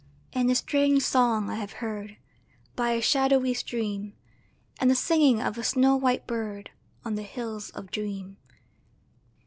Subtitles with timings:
[0.33, 2.17] XIII And a strange song I have heard
[2.75, 4.13] By a shadowy stream,
[4.79, 6.71] And the singing of a snow white bird
[7.05, 8.37] On the Hills of Dream.